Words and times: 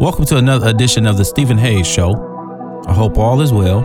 Welcome 0.00 0.24
to 0.24 0.38
another 0.38 0.68
edition 0.68 1.04
of 1.04 1.18
the 1.18 1.26
Stephen 1.26 1.58
Hayes 1.58 1.86
Show. 1.86 2.14
I 2.88 2.94
hope 2.94 3.18
all 3.18 3.42
is 3.42 3.52
well, 3.52 3.80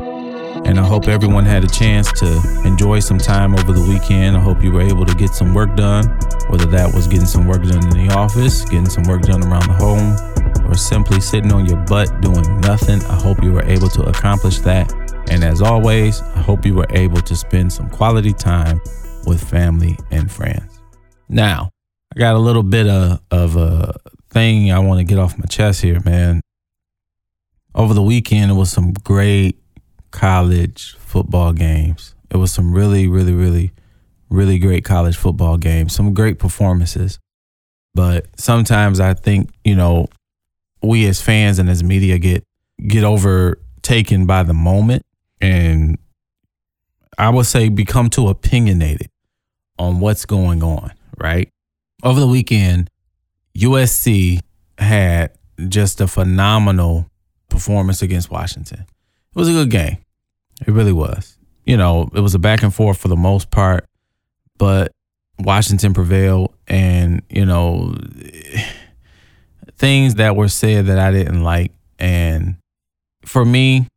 and 0.64 0.80
I 0.80 0.88
hope 0.88 1.10
everyone 1.10 1.44
had 1.44 1.66
a 1.66 1.68
chance 1.68 2.10
to 2.14 2.62
enjoy 2.64 3.02
some 3.02 3.18
time 3.18 3.54
over 3.54 3.74
the 3.74 3.82
weekend. 3.82 4.38
I 4.38 4.40
hope 4.40 4.64
you 4.64 4.72
were 4.72 4.82
able 4.82 5.06
to 5.06 5.14
get 5.14 5.32
some 5.32 5.54
work 5.54 5.76
done, 5.76 6.06
whether 6.48 6.68
that 6.68 6.94
was 6.96 7.08
getting 7.08 7.26
some 7.26 7.46
work 7.46 7.64
done 7.64 7.84
in 7.84 8.08
the 8.08 8.14
office, 8.14 8.64
getting 8.64 8.88
some 8.88 9.04
work 9.04 9.24
done 9.24 9.44
around 9.44 9.68
the 9.68 9.74
home, 9.74 10.72
or 10.72 10.76
simply 10.76 11.20
sitting 11.20 11.52
on 11.52 11.66
your 11.66 11.84
butt 11.86 12.22
doing 12.22 12.62
nothing. 12.62 13.04
I 13.10 13.22
hope 13.22 13.44
you 13.44 13.52
were 13.52 13.66
able 13.66 13.90
to 13.90 14.04
accomplish 14.04 14.60
that. 14.60 14.94
And 15.30 15.44
as 15.44 15.62
always, 15.62 16.22
I 16.22 16.40
hope 16.40 16.66
you 16.66 16.76
were 16.76 16.88
able 16.92 17.20
to 17.24 17.36
spend 17.36 17.74
some 17.74 17.90
quality 17.90 18.32
time 18.32 18.80
with 19.28 19.44
family 19.44 20.00
and 20.12 20.32
friends. 20.32 20.80
Now, 21.28 21.72
I 22.16 22.20
got 22.20 22.36
a 22.36 22.40
little 22.40 22.64
bit 22.64 22.88
of, 22.88 23.20
of 23.32 23.58
a 23.58 24.00
thing 24.36 24.70
I 24.70 24.80
want 24.80 25.00
to 25.00 25.06
get 25.06 25.18
off 25.18 25.38
my 25.38 25.46
chest 25.46 25.82
here, 25.82 26.02
man. 26.04 26.42
Over 27.74 27.94
the 27.94 28.04
weekend, 28.04 28.52
it 28.52 28.56
was 28.56 28.70
some 28.70 28.92
great 28.92 29.58
college 30.12 30.96
football 31.00 31.54
games. 31.54 32.16
It 32.30 32.38
was 32.38 32.52
some 32.52 32.74
really, 32.74 33.08
really, 33.08 33.32
really, 33.32 33.72
really 34.30 34.60
great 34.60 34.84
college 34.84 35.16
football 35.16 35.58
games, 35.58 35.96
some 35.96 36.14
great 36.14 36.38
performances. 36.38 37.18
But 37.94 38.28
sometimes 38.38 39.00
I 39.00 39.14
think, 39.14 39.52
you 39.64 39.74
know, 39.74 40.08
we 40.84 41.08
as 41.08 41.22
fans 41.22 41.58
and 41.58 41.70
as 41.70 41.82
media 41.82 42.18
get 42.20 42.44
get 42.86 43.06
overtaken 43.06 44.26
by 44.26 44.44
the 44.44 44.54
moment 44.54 45.04
and 45.40 45.98
I 47.18 47.30
would 47.30 47.46
say 47.46 47.70
become 47.70 48.10
too 48.10 48.28
opinionated 48.28 49.10
on 49.80 50.02
what's 50.02 50.26
going 50.26 50.62
on, 50.62 50.92
right? 51.18 51.50
Over 52.04 52.20
the 52.20 52.28
weekend, 52.28 52.90
USC 53.58 54.40
had 54.78 55.32
just 55.70 56.02
a 56.02 56.08
phenomenal 56.08 57.10
performance 57.50 58.02
against 58.02 58.30
Washington. 58.30 58.82
It 58.82 59.40
was 59.40 59.50
a 59.50 59.54
good 59.54 59.70
game. 59.70 59.98
It 60.66 60.72
really 60.72 60.94
was. 60.94 61.38
You 61.66 61.78
know, 61.78 62.10
it 62.14 62.20
was 62.20 62.36
a 62.36 62.40
back 62.40 62.64
and 62.64 62.74
forth 62.74 62.98
for 62.98 63.08
the 63.08 63.16
most 63.16 63.50
part, 63.50 63.86
but 64.58 64.92
Washington 65.40 65.94
prevailed 65.94 66.54
and, 66.68 67.22
you 67.30 67.46
know, 67.46 67.96
things 69.78 70.16
that 70.16 70.36
were 70.36 70.48
said 70.48 70.86
that 70.88 71.00
I 71.00 71.12
didn't 71.12 71.44
like 71.44 71.72
and 72.00 72.58
for 73.26 73.44
me, 73.44 73.88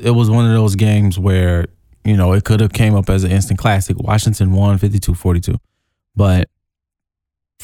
it 0.00 0.10
was 0.10 0.30
one 0.30 0.46
of 0.46 0.52
those 0.52 0.74
games 0.74 1.18
where, 1.18 1.66
you 2.04 2.16
know, 2.16 2.32
it 2.32 2.44
could 2.44 2.60
have 2.60 2.72
came 2.72 2.94
up 2.94 3.08
as 3.08 3.24
an 3.24 3.30
instant 3.30 3.58
classic. 3.58 3.98
Washington 3.98 4.52
won 4.52 4.78
52-42. 4.78 5.58
But 6.16 6.48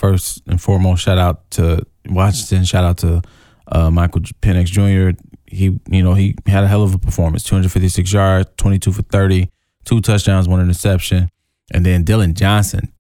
first 0.01 0.43
and 0.47 0.61
foremost, 0.61 1.05
shout 1.05 1.19
out 1.19 1.51
to 1.53 1.85
Washington. 2.09 2.65
Shout 2.65 2.85
out 2.85 2.99
to 2.99 3.23
uh, 3.71 3.91
Michael 3.91 4.23
Penix 4.23 4.67
Jr. 4.67 5.21
He, 5.47 5.79
you 5.91 6.03
know, 6.03 6.15
he 6.15 6.35
had 6.47 6.65
a 6.65 6.69
hell 6.69 6.83
of 6.83 6.95
a 6.95 6.99
performance. 6.99 7.43
256 7.45 8.13
yards, 8.13 8.51
22 8.57 8.93
for 8.93 9.03
30, 9.03 9.51
two 9.85 10.01
touchdowns, 10.01 10.49
one 10.49 10.61
interception. 10.61 11.29
And 11.73 11.85
then 11.85 12.03
Dillon 12.03 12.35
Johnson, 12.35 12.93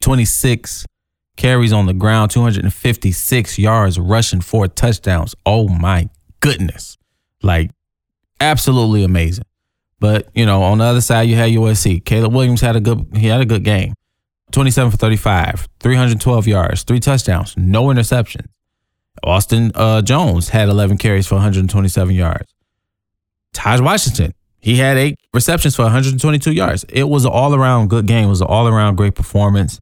26 0.00 0.86
carries 1.36 1.72
on 1.72 1.86
the 1.86 1.92
ground, 1.92 2.30
256 2.30 3.58
yards, 3.58 3.98
rushing 3.98 4.40
four 4.40 4.66
touchdowns. 4.66 5.34
Oh 5.44 5.68
my 5.68 6.08
goodness. 6.40 6.96
Like, 7.42 7.70
absolutely 8.40 9.04
amazing. 9.04 9.44
But, 10.00 10.28
you 10.34 10.46
know, 10.46 10.62
on 10.62 10.78
the 10.78 10.84
other 10.84 11.00
side, 11.00 11.28
you 11.28 11.36
had 11.36 11.50
USC. 11.50 12.04
Caleb 12.04 12.32
Williams 12.32 12.60
had 12.60 12.76
a 12.76 12.80
good 12.80 13.06
he 13.14 13.26
had 13.26 13.40
a 13.40 13.46
good 13.46 13.64
game. 13.64 13.94
27 14.56 14.90
for 14.90 14.96
35, 14.96 15.68
312 15.80 16.48
yards, 16.48 16.82
three 16.82 16.98
touchdowns, 16.98 17.54
no 17.58 17.88
interceptions. 17.88 18.46
Austin 19.22 19.70
uh, 19.74 20.00
Jones 20.00 20.48
had 20.48 20.70
11 20.70 20.96
carries 20.96 21.26
for 21.26 21.34
127 21.34 22.14
yards. 22.14 22.54
Tahj 23.52 23.82
Washington, 23.82 24.32
he 24.58 24.76
had 24.76 24.96
eight 24.96 25.18
receptions 25.34 25.76
for 25.76 25.82
122 25.82 26.52
yards. 26.52 26.86
It 26.88 27.04
was 27.04 27.26
an 27.26 27.32
all 27.32 27.54
around 27.54 27.90
good 27.90 28.06
game. 28.06 28.28
It 28.28 28.30
was 28.30 28.40
an 28.40 28.46
all 28.46 28.66
around 28.66 28.96
great 28.96 29.14
performance. 29.14 29.78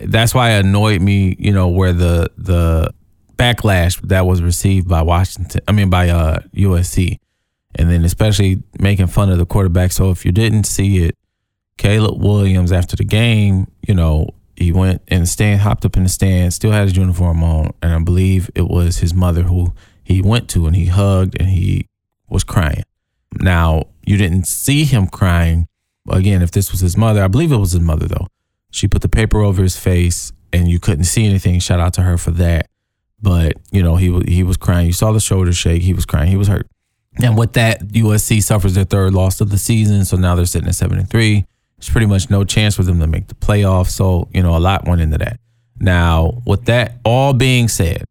That's 0.00 0.32
why 0.32 0.50
it 0.52 0.64
annoyed 0.64 1.00
me, 1.00 1.34
you 1.40 1.50
know, 1.50 1.66
where 1.66 1.92
the 1.92 2.30
the 2.38 2.94
backlash 3.34 4.00
that 4.02 4.24
was 4.24 4.40
received 4.40 4.86
by 4.86 5.02
Washington, 5.02 5.62
I 5.66 5.72
mean 5.72 5.90
by 5.90 6.10
uh, 6.10 6.38
USC, 6.54 7.18
and 7.74 7.90
then 7.90 8.04
especially 8.04 8.62
making 8.78 9.08
fun 9.08 9.32
of 9.32 9.38
the 9.38 9.46
quarterback. 9.46 9.90
So 9.90 10.12
if 10.12 10.24
you 10.24 10.30
didn't 10.30 10.64
see 10.64 10.98
it, 11.06 11.16
Caleb 11.78 12.22
Williams 12.22 12.72
after 12.72 12.96
the 12.96 13.04
game, 13.04 13.70
you 13.86 13.94
know, 13.94 14.28
he 14.56 14.72
went 14.72 15.06
the 15.06 15.26
stand, 15.26 15.60
hopped 15.60 15.84
up 15.84 15.96
in 15.96 16.02
the 16.02 16.08
stand, 16.08 16.54
still 16.54 16.72
had 16.72 16.88
his 16.88 16.96
uniform 16.96 17.42
on, 17.42 17.72
and 17.82 17.92
I 17.92 17.98
believe 17.98 18.50
it 18.54 18.68
was 18.68 18.98
his 18.98 19.12
mother 19.12 19.42
who 19.42 19.74
he 20.02 20.22
went 20.22 20.48
to 20.50 20.66
and 20.66 20.74
he 20.74 20.86
hugged 20.86 21.36
and 21.38 21.50
he 21.50 21.86
was 22.28 22.44
crying. 22.44 22.84
Now, 23.40 23.84
you 24.04 24.16
didn't 24.16 24.46
see 24.46 24.84
him 24.84 25.08
crying. 25.08 25.66
Again, 26.08 26.40
if 26.42 26.52
this 26.52 26.70
was 26.70 26.80
his 26.80 26.96
mother, 26.96 27.22
I 27.22 27.28
believe 27.28 27.52
it 27.52 27.56
was 27.56 27.72
his 27.72 27.80
mother 27.80 28.06
though. 28.06 28.28
She 28.70 28.88
put 28.88 29.02
the 29.02 29.08
paper 29.08 29.40
over 29.40 29.62
his 29.62 29.76
face 29.76 30.32
and 30.52 30.68
you 30.68 30.80
couldn't 30.80 31.04
see 31.04 31.26
anything. 31.26 31.58
Shout 31.60 31.80
out 31.80 31.92
to 31.94 32.02
her 32.02 32.16
for 32.16 32.30
that. 32.32 32.68
But, 33.20 33.54
you 33.72 33.82
know, 33.82 33.96
he 33.96 34.20
he 34.28 34.42
was 34.42 34.56
crying. 34.56 34.86
You 34.86 34.92
saw 34.92 35.12
the 35.12 35.20
shoulder 35.20 35.52
shake. 35.52 35.82
He 35.82 35.94
was 35.94 36.04
crying. 36.04 36.30
He 36.30 36.36
was 36.36 36.48
hurt. 36.48 36.68
And 37.22 37.36
with 37.36 37.54
that, 37.54 37.80
USC 37.88 38.42
suffers 38.42 38.74
their 38.74 38.84
third 38.84 39.14
loss 39.14 39.40
of 39.40 39.50
the 39.50 39.58
season. 39.58 40.04
So 40.04 40.16
now 40.16 40.34
they're 40.34 40.44
sitting 40.44 40.68
at 40.68 40.74
7 40.74 40.98
and 40.98 41.08
3. 41.08 41.46
There's 41.78 41.90
pretty 41.90 42.06
much 42.06 42.30
no 42.30 42.44
chance 42.44 42.76
for 42.76 42.82
them 42.82 43.00
to 43.00 43.06
make 43.06 43.28
the 43.28 43.34
playoffs. 43.34 43.90
So, 43.90 44.28
you 44.32 44.42
know, 44.42 44.56
a 44.56 44.58
lot 44.58 44.86
went 44.86 45.00
into 45.00 45.18
that. 45.18 45.38
Now, 45.78 46.42
with 46.46 46.64
that 46.66 46.98
all 47.04 47.32
being 47.32 47.68
said, 47.68 48.04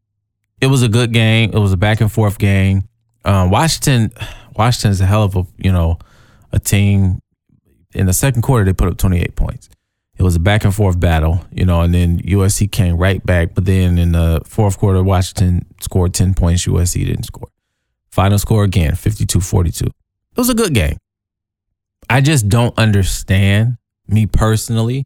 it 0.61 0.67
was 0.67 0.83
a 0.83 0.89
good 0.89 1.11
game. 1.11 1.51
It 1.51 1.59
was 1.59 1.73
a 1.73 1.77
back 1.77 2.01
and 2.01 2.11
forth 2.11 2.37
game. 2.37 2.87
Um, 3.23 3.49
Washington, 3.49 4.11
Washington 4.55 4.91
is 4.91 5.01
a 5.01 5.05
hell 5.05 5.23
of 5.23 5.35
a, 5.35 5.45
you 5.57 5.71
know, 5.71 5.97
a 6.51 6.59
team. 6.59 7.19
In 7.93 8.05
the 8.05 8.13
second 8.13 8.41
quarter, 8.41 8.65
they 8.65 8.73
put 8.73 8.87
up 8.87 8.97
28 8.97 9.35
points. 9.35 9.69
It 10.17 10.23
was 10.23 10.35
a 10.35 10.39
back 10.39 10.63
and 10.63 10.73
forth 10.73 10.99
battle, 10.99 11.45
you 11.51 11.65
know, 11.65 11.81
and 11.81 11.93
then 11.93 12.19
USC 12.19 12.71
came 12.71 12.97
right 12.97 13.25
back. 13.25 13.53
But 13.53 13.65
then 13.65 13.97
in 13.97 14.13
the 14.13 14.41
fourth 14.45 14.77
quarter, 14.77 15.03
Washington 15.03 15.65
scored 15.81 16.13
10 16.13 16.35
points. 16.35 16.65
USC 16.65 17.05
didn't 17.05 17.23
score. 17.23 17.49
Final 18.11 18.37
score 18.37 18.63
again, 18.63 18.95
52 18.95 19.41
42. 19.41 19.85
It 19.85 19.91
was 20.37 20.49
a 20.49 20.53
good 20.53 20.73
game. 20.73 20.97
I 22.09 22.21
just 22.21 22.49
don't 22.49 22.77
understand, 22.77 23.77
me 24.07 24.25
personally, 24.25 25.05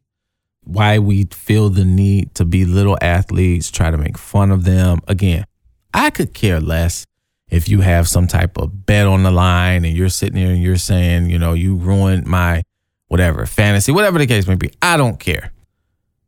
why 0.64 0.98
we 0.98 1.24
feel 1.24 1.70
the 1.70 1.84
need 1.84 2.34
to 2.36 2.44
belittle 2.44 2.98
athletes, 3.00 3.70
try 3.70 3.90
to 3.90 3.96
make 3.96 4.18
fun 4.18 4.50
of 4.50 4.64
them. 4.64 5.00
Again, 5.08 5.44
I 5.92 6.10
could 6.10 6.34
care 6.34 6.60
less 6.60 7.06
if 7.50 7.68
you 7.68 7.80
have 7.80 8.08
some 8.08 8.26
type 8.26 8.56
of 8.58 8.86
bet 8.86 9.06
on 9.06 9.22
the 9.22 9.30
line 9.30 9.84
and 9.84 9.96
you're 9.96 10.08
sitting 10.08 10.36
there 10.36 10.52
and 10.52 10.62
you're 10.62 10.76
saying, 10.76 11.30
you 11.30 11.38
know, 11.38 11.52
you 11.52 11.74
ruined 11.74 12.26
my 12.26 12.62
whatever 13.08 13.44
fantasy, 13.46 13.90
whatever 13.90 14.18
the 14.18 14.26
case 14.26 14.46
may 14.46 14.54
be. 14.54 14.70
I 14.80 14.96
don't 14.96 15.18
care. 15.18 15.52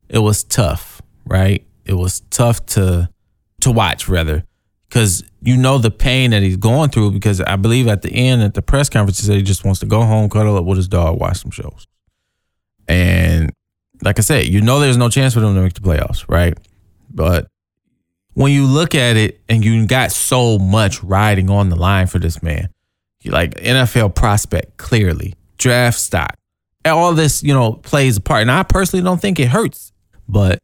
It 0.09 0.19
was 0.19 0.43
tough, 0.43 1.00
right? 1.25 1.65
It 1.84 1.94
was 1.94 2.21
tough 2.31 2.65
to 2.66 3.09
to 3.61 3.71
watch 3.71 4.09
rather 4.09 4.44
because 4.88 5.22
you 5.45 5.57
know 5.57 5.79
the 5.79 5.91
pain 5.91 6.31
that 6.31 6.43
he's 6.43 6.57
going 6.57 6.91
through. 6.91 7.11
Because 7.11 7.41
I 7.41 7.57
believe 7.57 7.89
at 7.89 8.03
the 8.03 8.11
end 8.11 8.43
at 8.43 8.55
the 8.55 8.63
press 8.63 8.89
conference, 8.89 9.21
he 9.21 9.27
said 9.27 9.37
he 9.37 9.43
just 9.43 9.65
wants 9.65 9.81
to 9.81 9.87
go 9.87 10.03
home, 10.03 10.31
cuddle 10.31 10.57
up 10.57 10.65
with 10.65 10.77
his 10.77 10.89
dog, 10.89 11.21
watch 11.21 11.39
some 11.39 11.51
shows. 11.51 11.87
And 12.89 13.53
like 14.03 14.19
I 14.19 14.23
said, 14.23 14.47
you 14.47 14.61
know 14.61 14.81
there's 14.81 14.97
no 14.97 15.09
chance 15.09 15.35
for 15.35 15.41
them 15.41 15.55
to 15.55 15.63
make 15.63 15.75
the 15.75 15.81
playoffs, 15.81 16.25
right? 16.29 16.57
But 17.11 17.47
when 18.35 18.53
you 18.53 18.67
look 18.67 18.95
at 18.95 19.17
it 19.17 19.41
and 19.49 19.65
you 19.65 19.87
got 19.87 20.13
so 20.13 20.59
much 20.59 21.03
riding 21.03 21.51
on 21.51 21.69
the 21.69 21.77
line 21.77 22.07
for 22.07 22.19
this 22.19 22.43
man, 22.43 22.69
like 23.25 23.55
NFL 23.55 24.15
prospect, 24.15 24.77
clearly, 24.79 25.35
draft 25.59 25.99
stock, 25.99 26.37
all 26.85 27.13
this, 27.15 27.43
you 27.43 27.55
know, 27.55 27.75
plays 27.75 28.17
a 28.17 28.21
part. 28.21 28.43
And 28.43 28.51
I 28.51 28.63
personally 28.63 29.05
don't 29.05 29.21
think 29.21 29.39
it 29.39 29.49
hurts, 29.49 29.93
but 30.29 30.59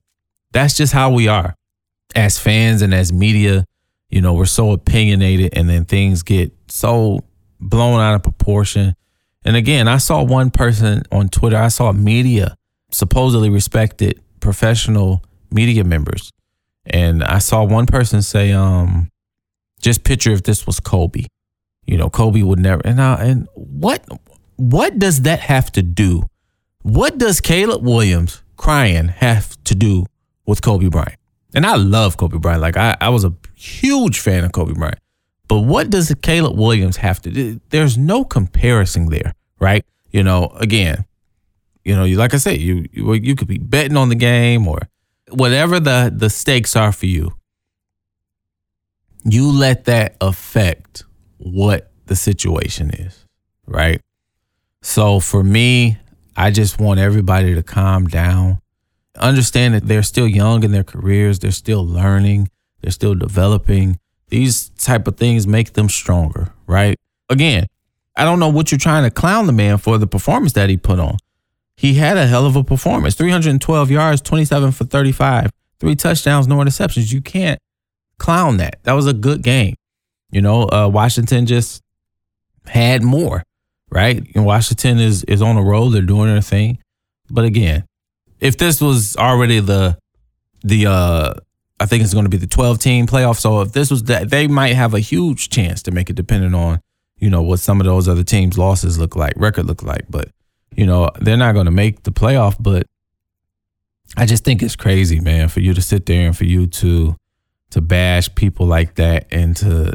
that's 0.52 0.76
just 0.76 0.92
how 0.92 1.12
we 1.12 1.28
are 1.28 1.54
as 2.14 2.38
fans 2.38 2.82
and 2.82 2.94
as 2.94 3.12
media 3.12 3.64
you 4.10 4.20
know, 4.20 4.34
we're 4.34 4.46
so 4.46 4.72
opinionated 4.72 5.56
and 5.56 5.68
then 5.68 5.84
things 5.84 6.22
get 6.22 6.52
so 6.68 7.20
blown 7.60 8.00
out 8.00 8.14
of 8.14 8.22
proportion. 8.22 8.94
And 9.44 9.56
again, 9.56 9.88
I 9.88 9.98
saw 9.98 10.22
one 10.22 10.50
person 10.50 11.02
on 11.12 11.28
Twitter, 11.28 11.56
I 11.56 11.68
saw 11.68 11.92
media, 11.92 12.56
supposedly 12.90 13.50
respected 13.50 14.20
professional 14.40 15.22
media 15.50 15.84
members. 15.84 16.30
And 16.86 17.22
I 17.22 17.38
saw 17.38 17.64
one 17.64 17.86
person 17.86 18.22
say, 18.22 18.52
um, 18.52 19.10
just 19.80 20.04
picture 20.04 20.32
if 20.32 20.42
this 20.42 20.66
was 20.66 20.80
Kobe. 20.80 21.24
You 21.86 21.96
know, 21.96 22.10
Kobe 22.10 22.42
would 22.42 22.58
never 22.58 22.82
and 22.84 23.00
I, 23.00 23.14
and 23.24 23.48
what 23.54 24.06
what 24.56 24.98
does 24.98 25.22
that 25.22 25.40
have 25.40 25.72
to 25.72 25.82
do? 25.82 26.24
What 26.82 27.16
does 27.16 27.40
Caleb 27.40 27.82
Williams 27.82 28.42
crying 28.56 29.08
have 29.08 29.56
to 29.64 29.74
do 29.74 30.04
with 30.44 30.60
Kobe 30.60 30.88
Bryant? 30.88 31.18
And 31.54 31.66
I 31.66 31.76
love 31.76 32.16
Kobe 32.16 32.38
Bryant. 32.38 32.62
Like 32.62 32.76
I, 32.76 32.96
I 33.00 33.08
was 33.10 33.24
a 33.24 33.34
huge 33.54 34.20
fan 34.20 34.44
of 34.44 34.52
Kobe 34.52 34.74
Bryant. 34.74 34.98
But 35.48 35.60
what 35.60 35.90
does 35.90 36.14
Caleb 36.22 36.58
Williams 36.58 36.98
have 36.98 37.22
to 37.22 37.30
do? 37.30 37.60
There's 37.70 37.96
no 37.98 38.24
comparison 38.24 39.06
there, 39.08 39.34
right? 39.60 39.84
You 40.10 40.22
know, 40.22 40.48
again, 40.56 41.06
you 41.84 41.96
know, 41.96 42.04
you 42.04 42.16
like 42.16 42.34
I 42.34 42.38
said, 42.38 42.60
you 42.60 42.86
you, 42.92 43.14
you 43.14 43.34
could 43.34 43.48
be 43.48 43.58
betting 43.58 43.96
on 43.96 44.10
the 44.10 44.14
game 44.14 44.68
or 44.68 44.80
whatever 45.30 45.80
the 45.80 46.12
the 46.14 46.30
stakes 46.30 46.76
are 46.76 46.92
for 46.92 47.06
you. 47.06 47.32
you 49.24 49.50
let 49.52 49.84
that 49.86 50.16
affect 50.20 51.04
what 51.38 51.90
the 52.06 52.16
situation 52.16 52.90
is, 52.90 53.24
right? 53.66 54.00
So 54.82 55.20
for 55.20 55.42
me, 55.42 55.98
I 56.36 56.50
just 56.50 56.80
want 56.80 57.00
everybody 57.00 57.54
to 57.54 57.62
calm 57.62 58.06
down. 58.06 58.60
Understand 59.18 59.74
that 59.74 59.86
they're 59.86 60.02
still 60.02 60.28
young 60.28 60.62
in 60.62 60.72
their 60.72 60.84
careers, 60.84 61.38
they're 61.38 61.50
still 61.50 61.86
learning, 61.86 62.50
they're 62.80 62.92
still 62.92 63.14
developing. 63.14 63.98
These 64.28 64.70
type 64.70 65.08
of 65.08 65.16
things 65.16 65.46
make 65.46 65.72
them 65.72 65.88
stronger, 65.88 66.52
right? 66.66 66.96
Again, 67.30 67.66
I 68.16 68.24
don't 68.24 68.40
know 68.40 68.48
what 68.48 68.70
you're 68.70 68.78
trying 68.78 69.04
to 69.04 69.10
clown 69.10 69.46
the 69.46 69.52
man 69.52 69.78
for 69.78 69.96
the 69.96 70.06
performance 70.06 70.52
that 70.54 70.68
he 70.68 70.76
put 70.76 70.98
on. 70.98 71.16
He 71.76 71.94
had 71.94 72.16
a 72.16 72.26
hell 72.26 72.44
of 72.44 72.56
a 72.56 72.64
performance 72.64 73.14
312 73.14 73.90
yards, 73.90 74.20
27 74.20 74.72
for 74.72 74.84
35, 74.84 75.50
three 75.78 75.94
touchdowns, 75.94 76.48
no 76.48 76.56
interceptions. 76.56 77.12
You 77.12 77.20
can't 77.20 77.60
clown 78.18 78.56
that. 78.56 78.80
That 78.82 78.94
was 78.94 79.06
a 79.06 79.12
good 79.12 79.42
game. 79.42 79.74
You 80.30 80.42
know, 80.42 80.64
uh, 80.64 80.90
Washington 80.92 81.46
just 81.46 81.80
had 82.66 83.02
more, 83.02 83.44
right? 83.90 84.26
And 84.34 84.44
Washington 84.44 84.98
is 84.98 85.24
is 85.24 85.40
on 85.40 85.56
a 85.56 85.62
roll. 85.62 85.90
They're 85.90 86.02
doing 86.02 86.28
their 86.28 86.42
thing. 86.42 86.78
But 87.30 87.44
again, 87.44 87.84
if 88.40 88.56
this 88.58 88.80
was 88.80 89.16
already 89.16 89.60
the 89.60 89.98
the 90.62 90.86
uh 90.86 91.34
I 91.80 91.86
think 91.86 92.02
it's 92.02 92.12
going 92.12 92.24
to 92.24 92.30
be 92.30 92.38
the 92.38 92.46
12 92.46 92.78
team 92.80 93.06
playoff. 93.06 93.38
So 93.38 93.60
if 93.60 93.72
this 93.72 93.90
was 93.90 94.04
that, 94.04 94.30
they 94.30 94.48
might 94.48 94.74
have 94.74 94.94
a 94.94 95.00
huge 95.00 95.48
chance 95.48 95.82
to 95.84 95.92
make 95.92 96.10
it 96.10 96.16
depending 96.16 96.54
on, 96.54 96.80
you 97.18 97.30
know, 97.30 97.42
what 97.42 97.60
some 97.60 97.80
of 97.80 97.86
those 97.86 98.08
other 98.08 98.24
teams' 98.24 98.58
losses 98.58 98.98
look 98.98 99.14
like, 99.14 99.34
record 99.36 99.66
look 99.66 99.82
like. 99.82 100.06
But, 100.10 100.30
you 100.74 100.86
know, 100.86 101.10
they're 101.20 101.36
not 101.36 101.52
going 101.52 101.66
to 101.66 101.70
make 101.70 102.02
the 102.02 102.10
playoff. 102.10 102.56
But 102.58 102.86
I 104.16 104.26
just 104.26 104.44
think 104.44 104.62
it's 104.62 104.74
crazy, 104.74 105.20
man, 105.20 105.48
for 105.48 105.60
you 105.60 105.72
to 105.74 105.82
sit 105.82 106.06
there 106.06 106.26
and 106.26 106.36
for 106.36 106.44
you 106.44 106.66
to 106.66 107.16
to 107.70 107.80
bash 107.82 108.34
people 108.34 108.66
like 108.66 108.94
that 108.94 109.26
and 109.30 109.54
to 109.58 109.92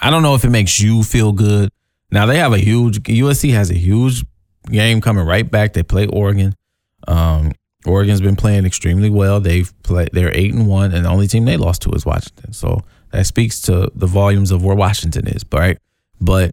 I 0.00 0.10
don't 0.10 0.22
know 0.22 0.34
if 0.34 0.44
it 0.44 0.50
makes 0.50 0.80
you 0.80 1.04
feel 1.04 1.32
good. 1.32 1.70
Now 2.10 2.26
they 2.26 2.38
have 2.38 2.52
a 2.52 2.58
huge 2.58 3.02
USC 3.02 3.52
has 3.52 3.70
a 3.70 3.74
huge 3.74 4.24
game 4.66 5.00
coming 5.00 5.24
right 5.24 5.48
back. 5.48 5.72
They 5.72 5.82
play 5.82 6.06
Oregon. 6.06 6.54
Um, 7.06 7.52
Oregon's 7.86 8.20
been 8.20 8.36
playing 8.36 8.66
extremely 8.66 9.10
well. 9.10 9.40
They've 9.40 9.72
played 9.82 10.10
they're 10.12 10.36
eight 10.36 10.52
and 10.52 10.66
one, 10.66 10.92
and 10.92 11.04
the 11.04 11.08
only 11.08 11.28
team 11.28 11.44
they 11.44 11.56
lost 11.56 11.82
to 11.82 11.90
is 11.92 12.04
Washington. 12.04 12.52
So 12.52 12.80
that 13.12 13.26
speaks 13.26 13.60
to 13.62 13.90
the 13.94 14.06
volumes 14.06 14.50
of 14.50 14.64
where 14.64 14.76
Washington 14.76 15.28
is, 15.28 15.44
right? 15.52 15.78
But 16.20 16.50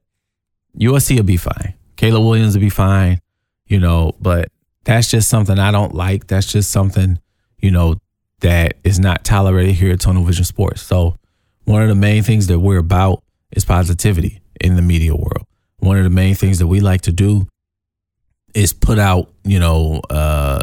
USC 0.77 1.17
will 1.17 1.23
be 1.23 1.37
fine. 1.37 1.73
Caleb 1.95 2.23
Williams 2.23 2.55
will 2.55 2.61
be 2.61 2.69
fine, 2.69 3.19
you 3.67 3.79
know, 3.79 4.13
but 4.19 4.49
that's 4.83 5.09
just 5.09 5.29
something 5.29 5.57
I 5.57 5.71
don't 5.71 5.95
like. 5.95 6.27
That's 6.27 6.51
just 6.51 6.71
something, 6.71 7.19
you 7.59 7.71
know, 7.71 7.95
that 8.41 8.75
is 8.83 8.99
not 8.99 9.23
tolerated 9.23 9.75
here 9.75 9.93
at 9.93 10.01
Tunnel 10.01 10.23
Vision 10.23 10.45
Sports. 10.45 10.81
So 10.81 11.15
one 11.63 11.81
of 11.81 11.87
the 11.87 11.95
main 11.95 12.23
things 12.23 12.47
that 12.47 12.59
we're 12.59 12.79
about 12.79 13.23
is 13.51 13.65
positivity 13.65 14.41
in 14.59 14.75
the 14.75 14.81
media 14.81 15.15
world. 15.15 15.45
One 15.79 15.97
of 15.97 16.03
the 16.03 16.09
main 16.09 16.35
things 16.35 16.59
that 16.59 16.67
we 16.67 16.79
like 16.79 17.01
to 17.01 17.11
do 17.11 17.47
is 18.53 18.73
put 18.73 18.99
out, 18.99 19.31
you 19.43 19.59
know, 19.59 20.01
uh, 20.09 20.61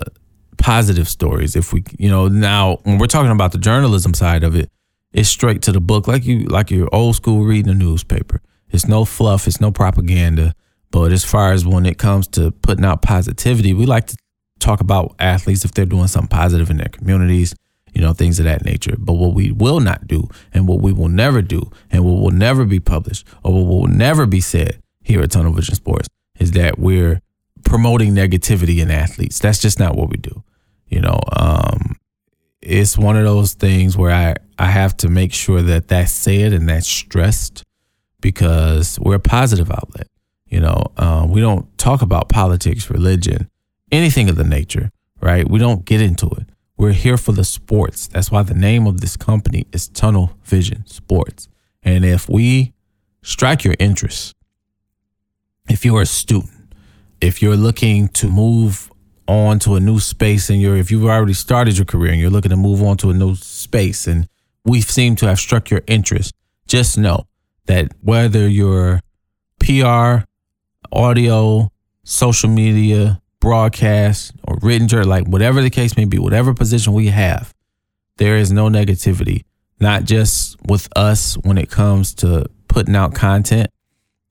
positive 0.59 1.09
stories. 1.09 1.57
If 1.57 1.73
we, 1.73 1.85
you 1.99 2.09
know, 2.09 2.29
now 2.29 2.79
when 2.85 2.99
we're 2.99 3.07
talking 3.07 3.31
about 3.33 3.53
the 3.53 3.59
journalism 3.59 4.15
side 4.15 4.45
of 4.45 4.55
it, 4.55 4.71
it's 5.13 5.29
straight 5.29 5.63
to 5.63 5.73
the 5.73 5.81
book, 5.81 6.07
like 6.07 6.25
you, 6.25 6.45
like 6.45 6.71
you're 6.71 6.89
old 6.95 7.17
school 7.17 7.45
reading 7.45 7.73
a 7.73 7.75
newspaper. 7.75 8.41
It's 8.71 8.87
no 8.87 9.05
fluff, 9.05 9.47
it's 9.49 9.61
no 9.61 9.73
propaganda. 9.73 10.55
But 10.93 11.13
as 11.13 11.25
far 11.25 11.53
as 11.53 11.67
when 11.67 11.87
it 11.87 11.99
comes 11.99 12.29
to 12.29 12.51
putting 12.51 12.85
out 12.85 13.03
positivity, 13.03 13.73
we 13.75 13.87
like 13.87 14.07
to 14.09 14.17
talk 14.61 14.81
about 14.81 15.15
athletes 15.19 15.65
if 15.65 15.73
they're 15.73 15.87
doing 15.87 16.07
something 16.07 16.29
positive 16.29 16.71
in 16.71 16.77
their 16.77 16.89
communities, 16.89 17.55
you 17.93 18.01
know, 18.01 18.13
things 18.13 18.39
of 18.39 18.45
that 18.45 18.65
nature. 18.65 18.95
But 18.99 19.15
what 19.15 19.35
we 19.35 19.51
will 19.51 19.81
not 19.81 20.07
do, 20.07 20.29
and 20.53 20.69
what 20.69 20.81
we 20.81 20.93
will 20.93 21.09
never 21.09 21.43
do, 21.43 21.71
and 21.91 22.05
what 22.05 22.21
will 22.21 22.31
never 22.31 22.65
be 22.65 22.81
published, 22.81 23.27
or 23.43 23.53
what 23.53 23.67
will 23.67 23.87
never 23.89 24.27
be 24.27 24.41
said 24.41 24.81
here 25.03 25.23
at 25.23 25.31
Tunnel 25.31 25.53
Vision 25.53 25.75
Sports, 25.75 26.09
is 26.39 26.53
that 26.53 26.79
we're 26.79 27.21
promoting 27.70 28.12
negativity 28.12 28.81
in 28.82 28.90
athletes. 28.90 29.38
That's 29.38 29.61
just 29.61 29.78
not 29.78 29.94
what 29.94 30.11
we 30.11 30.17
do. 30.17 30.43
You 30.88 31.00
know, 31.00 31.20
um, 31.37 31.96
it's 32.61 32.99
one 32.99 33.17
of 33.17 33.22
those 33.22 33.55
things 33.55 33.96
where 33.96 34.11
I, 34.11 34.34
I 34.58 34.67
have 34.67 34.96
to 34.99 35.08
make 35.08 35.32
sure 35.32 35.62
that 35.62 35.87
that's 35.87 36.11
said 36.11 36.52
and 36.52 36.69
that's 36.69 36.88
stressed 36.88 37.62
because 38.20 38.99
we're 38.99 39.14
a 39.14 39.20
positive 39.20 39.70
outlet. 39.70 40.08
You 40.49 40.58
know, 40.58 40.84
um, 40.96 41.31
we 41.31 41.40
don't 41.40 41.78
talk 41.78 42.02
about 42.02 42.28
politics, 42.28 42.90
religion, 42.90 43.49
anything 43.93 44.28
of 44.28 44.34
the 44.34 44.43
nature, 44.43 44.90
right? 45.20 45.49
We 45.49 45.61
don't 45.61 45.84
get 45.84 46.00
into 46.00 46.26
it. 46.26 46.49
We're 46.76 46.90
here 46.90 47.17
for 47.17 47.31
the 47.31 47.44
sports. 47.44 48.08
That's 48.08 48.32
why 48.32 48.43
the 48.43 48.52
name 48.52 48.88
of 48.88 49.00
this 49.00 49.17
company 49.17 49.69
is 49.72 49.87
Tunnel 49.87 50.32
Vision 50.43 50.84
Sports. 50.87 51.46
And 51.84 52.05
if 52.05 52.28
we 52.28 52.72
strike 53.22 53.62
your 53.62 53.76
interest, 53.78 54.34
if 55.69 55.84
you're 55.84 56.02
a 56.02 56.06
student, 56.06 56.60
if 57.20 57.43
you're 57.43 57.56
looking 57.56 58.08
to 58.08 58.28
move 58.28 58.90
on 59.28 59.58
to 59.61 59.76
a 59.76 59.81
new 59.81 60.00
space 60.00 60.50
and 60.50 60.61
you're 60.61 60.76
if 60.76 60.90
you've 60.90 61.05
already 61.05 61.34
started 61.34 61.76
your 61.76 61.84
career 61.84 62.11
and 62.11 62.20
you're 62.20 62.31
looking 62.31 62.50
to 62.50 62.56
move 62.56 62.82
on 62.82 62.96
to 62.96 63.11
a 63.11 63.14
new 63.14 63.34
space 63.37 64.06
and 64.06 64.28
we 64.64 64.81
seem 64.81 65.17
to 65.17 65.26
have 65.26 65.38
struck 65.38 65.70
your 65.70 65.82
interest, 65.87 66.34
just 66.67 66.99
know 66.99 67.26
that 67.67 67.93
whether 68.02 68.49
you're 68.49 69.00
PR, 69.58 70.25
audio, 70.93 71.70
social 72.02 72.50
media, 72.50 73.20
broadcast, 73.40 74.32
or 74.46 74.58
written 74.62 74.88
journal, 74.88 75.08
like 75.08 75.26
whatever 75.26 75.62
the 75.62 75.70
case 75.70 75.96
may 75.96 76.05
be, 76.05 76.19
whatever 76.19 76.52
position 76.55 76.93
we 76.93 77.06
have, 77.08 77.55
there 78.17 78.37
is 78.37 78.50
no 78.52 78.69
negativity, 78.69 79.44
not 79.81 80.05
just 80.05 80.56
with 80.67 80.88
us 80.96 81.34
when 81.38 81.56
it 81.56 81.70
comes 81.70 82.14
to 82.14 82.44
putting 82.69 82.96
out 82.96 83.14
content, 83.14 83.70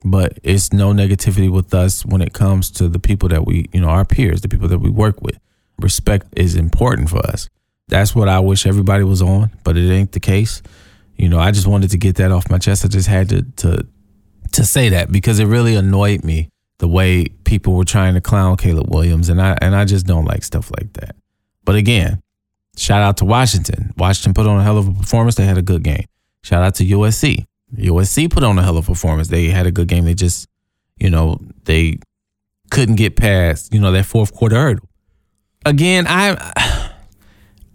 but 0.04 0.38
it's 0.42 0.72
no 0.72 0.92
negativity 0.92 1.50
with 1.50 1.74
us 1.74 2.04
when 2.04 2.22
it 2.22 2.32
comes 2.32 2.70
to 2.72 2.88
the 2.88 2.98
people 2.98 3.28
that 3.28 3.46
we, 3.46 3.66
you 3.72 3.80
know, 3.80 3.88
our 3.88 4.04
peers, 4.04 4.40
the 4.40 4.48
people 4.48 4.68
that 4.68 4.78
we 4.78 4.90
work 4.90 5.20
with. 5.20 5.38
Respect 5.78 6.26
is 6.36 6.54
important 6.54 7.10
for 7.10 7.18
us. 7.18 7.48
That's 7.88 8.14
what 8.14 8.28
I 8.28 8.40
wish 8.40 8.66
everybody 8.66 9.04
was 9.04 9.20
on, 9.20 9.50
but 9.64 9.76
it 9.76 9.90
ain't 9.90 10.12
the 10.12 10.20
case. 10.20 10.62
You 11.16 11.28
know, 11.28 11.38
I 11.38 11.50
just 11.50 11.66
wanted 11.66 11.90
to 11.90 11.98
get 11.98 12.16
that 12.16 12.30
off 12.30 12.50
my 12.50 12.58
chest. 12.58 12.84
I 12.84 12.88
just 12.88 13.08
had 13.08 13.28
to 13.30 13.42
to 13.42 13.86
to 14.52 14.64
say 14.64 14.88
that 14.90 15.12
because 15.12 15.38
it 15.38 15.44
really 15.44 15.76
annoyed 15.76 16.24
me 16.24 16.48
the 16.78 16.88
way 16.88 17.26
people 17.44 17.74
were 17.74 17.84
trying 17.84 18.14
to 18.14 18.20
clown 18.20 18.56
Caleb 18.56 18.92
Williams 18.92 19.28
and 19.28 19.40
I 19.40 19.56
and 19.60 19.74
I 19.76 19.84
just 19.84 20.06
don't 20.06 20.24
like 20.24 20.44
stuff 20.44 20.70
like 20.78 20.92
that. 20.94 21.16
But 21.64 21.74
again, 21.74 22.20
shout 22.76 23.02
out 23.02 23.18
to 23.18 23.24
Washington. 23.24 23.92
Washington 23.98 24.34
put 24.34 24.46
on 24.46 24.58
a 24.58 24.62
hell 24.62 24.78
of 24.78 24.88
a 24.88 24.92
performance. 24.92 25.34
They 25.34 25.44
had 25.44 25.58
a 25.58 25.62
good 25.62 25.82
game. 25.82 26.06
Shout 26.42 26.62
out 26.62 26.74
to 26.76 26.84
USC. 26.84 27.44
USC 27.76 28.30
put 28.30 28.42
on 28.42 28.58
a 28.58 28.62
hell 28.62 28.76
of 28.76 28.86
a 28.88 28.92
performance. 28.92 29.28
They 29.28 29.48
had 29.48 29.66
a 29.66 29.70
good 29.70 29.88
game. 29.88 30.04
They 30.04 30.14
just, 30.14 30.48
you 30.96 31.10
know, 31.10 31.38
they 31.64 31.98
couldn't 32.70 32.96
get 32.96 33.16
past, 33.16 33.72
you 33.72 33.80
know, 33.80 33.92
that 33.92 34.06
fourth 34.06 34.34
quarter 34.34 34.56
hurdle. 34.56 34.88
Again, 35.64 36.06
I 36.08 36.90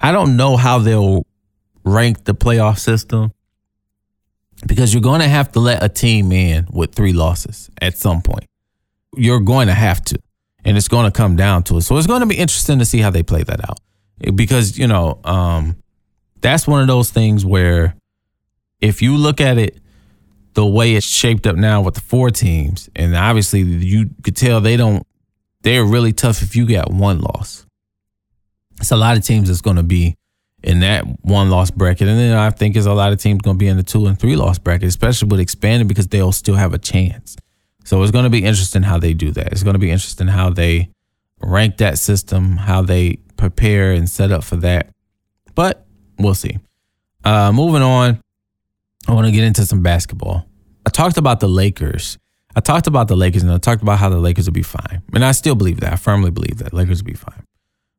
I 0.01 0.11
don't 0.11 0.37
know 0.37 0.57
how 0.57 0.79
they'll 0.79 1.25
rank 1.83 2.25
the 2.25 2.33
playoff 2.33 2.79
system 2.79 3.31
because 4.67 4.93
you're 4.93 5.01
going 5.01 5.21
to 5.21 5.27
have 5.27 5.51
to 5.53 5.59
let 5.59 5.83
a 5.83 5.89
team 5.89 6.31
in 6.31 6.67
with 6.71 6.93
three 6.93 7.13
losses 7.13 7.69
at 7.81 7.97
some 7.97 8.21
point. 8.21 8.45
You're 9.15 9.39
going 9.39 9.67
to 9.67 9.73
have 9.73 10.03
to, 10.05 10.19
and 10.63 10.77
it's 10.77 10.87
going 10.87 11.05
to 11.05 11.11
come 11.11 11.35
down 11.35 11.63
to 11.63 11.77
it. 11.77 11.81
So 11.81 11.97
it's 11.97 12.07
going 12.07 12.21
to 12.21 12.25
be 12.25 12.35
interesting 12.35 12.79
to 12.79 12.85
see 12.85 12.99
how 12.99 13.11
they 13.11 13.23
play 13.23 13.43
that 13.43 13.69
out 13.69 13.79
because, 14.33 14.77
you 14.77 14.87
know, 14.87 15.19
um, 15.23 15.77
that's 16.41 16.67
one 16.67 16.81
of 16.81 16.87
those 16.87 17.11
things 17.11 17.45
where 17.45 17.95
if 18.81 19.01
you 19.01 19.15
look 19.15 19.39
at 19.39 19.57
it 19.57 19.79
the 20.55 20.65
way 20.65 20.95
it's 20.95 21.05
shaped 21.05 21.45
up 21.45 21.55
now 21.55 21.81
with 21.81 21.93
the 21.93 22.01
four 22.01 22.31
teams, 22.31 22.89
and 22.95 23.15
obviously 23.15 23.61
you 23.61 24.09
could 24.23 24.35
tell 24.35 24.59
they 24.59 24.77
don't, 24.77 25.05
they're 25.61 25.85
really 25.85 26.13
tough 26.13 26.41
if 26.41 26.55
you 26.55 26.65
got 26.65 26.91
one 26.91 27.19
loss. 27.19 27.65
It's 28.79 28.91
a 28.91 28.97
lot 28.97 29.17
of 29.17 29.23
teams 29.23 29.47
that's 29.47 29.61
going 29.61 29.77
to 29.77 29.83
be 29.83 30.15
in 30.63 30.79
that 30.79 31.05
one 31.21 31.49
loss 31.49 31.71
bracket. 31.71 32.07
And 32.07 32.19
then 32.19 32.35
I 32.35 32.49
think 32.49 32.73
there's 32.73 32.85
a 32.87 32.93
lot 32.93 33.13
of 33.13 33.19
teams 33.19 33.41
going 33.41 33.57
to 33.57 33.59
be 33.59 33.67
in 33.67 33.77
the 33.77 33.83
two 33.83 34.07
and 34.07 34.19
three 34.19 34.35
loss 34.35 34.57
bracket, 34.57 34.87
especially 34.87 35.27
with 35.27 35.39
expanding 35.39 35.87
because 35.87 36.07
they'll 36.07 36.31
still 36.31 36.55
have 36.55 36.73
a 36.73 36.79
chance. 36.79 37.37
So 37.83 38.01
it's 38.01 38.11
going 38.11 38.23
to 38.23 38.31
be 38.31 38.43
interesting 38.43 38.81
how 38.81 38.97
they 38.97 39.13
do 39.13 39.31
that. 39.31 39.51
It's 39.51 39.63
going 39.63 39.75
to 39.75 39.79
be 39.79 39.91
interesting 39.91 40.27
how 40.27 40.49
they 40.49 40.89
rank 41.39 41.77
that 41.77 41.99
system, 41.99 42.57
how 42.57 42.81
they 42.81 43.17
prepare 43.37 43.91
and 43.91 44.09
set 44.09 44.31
up 44.31 44.43
for 44.43 44.55
that. 44.57 44.89
But 45.53 45.85
we'll 46.17 46.33
see. 46.33 46.57
Uh, 47.23 47.51
moving 47.51 47.83
on, 47.83 48.21
I 49.07 49.13
want 49.13 49.27
to 49.27 49.31
get 49.31 49.43
into 49.43 49.65
some 49.65 49.81
basketball. 49.81 50.45
I 50.85 50.89
talked 50.89 51.17
about 51.17 51.39
the 51.39 51.47
Lakers. 51.47 52.17
I 52.55 52.59
talked 52.59 52.87
about 52.87 53.07
the 53.07 53.15
Lakers 53.15 53.43
and 53.43 53.51
I 53.51 53.57
talked 53.57 53.81
about 53.81 53.99
how 53.99 54.09
the 54.09 54.17
Lakers 54.17 54.47
will 54.47 54.53
be 54.53 54.63
fine. 54.63 55.01
And 55.13 55.25
I 55.25 55.31
still 55.33 55.55
believe 55.55 55.81
that. 55.81 55.93
I 55.93 55.95
firmly 55.97 56.31
believe 56.31 56.57
that 56.59 56.73
Lakers 56.73 57.01
will 57.03 57.11
be 57.11 57.17
fine. 57.17 57.43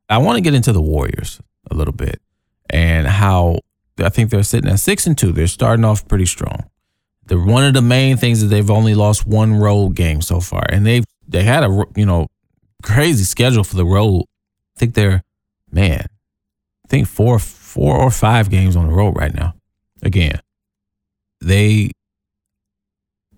I 0.08 0.18
want 0.18 0.36
to 0.36 0.40
get 0.40 0.54
into 0.54 0.72
the 0.72 0.80
Warriors 0.80 1.40
a 1.70 1.75
little 1.75 1.92
bit 1.92 2.20
and 2.70 3.06
how 3.06 3.58
I 3.98 4.08
think 4.08 4.30
they're 4.30 4.42
sitting 4.42 4.70
at 4.70 4.80
six 4.80 5.06
and 5.06 5.16
two. 5.16 5.32
They're 5.32 5.46
starting 5.46 5.84
off 5.84 6.06
pretty 6.08 6.26
strong. 6.26 6.70
The 7.26 7.38
one 7.38 7.64
of 7.64 7.75
the 7.75 7.82
main 7.82 8.16
things 8.16 8.42
is 8.42 8.50
they've 8.50 8.70
only 8.70 8.94
lost 8.94 9.26
one 9.26 9.54
road 9.54 9.96
game 9.96 10.22
so 10.22 10.40
far, 10.40 10.64
and 10.70 10.86
they've 10.86 11.04
they 11.26 11.42
had 11.42 11.64
a 11.64 11.84
you 11.96 12.06
know 12.06 12.28
crazy 12.82 13.25
schedule 13.25 13.64
for 13.64 13.75
the 13.75 13.84
road. 13.84 14.22
I 14.76 14.78
think 14.78 14.94
they're 14.94 15.22
man, 15.70 16.06
I 16.84 16.88
think 16.88 17.08
four 17.08 17.38
four 17.38 17.96
or 17.96 18.10
five 18.10 18.48
games 18.48 18.76
on 18.76 18.86
the 18.86 18.92
road 18.92 19.16
right 19.16 19.34
now. 19.34 19.54
Again, 20.02 20.38
they 21.47 21.93